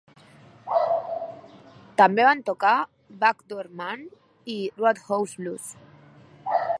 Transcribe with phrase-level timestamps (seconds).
[2.01, 2.73] També van tocar
[3.25, 4.09] "Back Door Man"
[4.57, 5.71] i "Roadhouse Blues".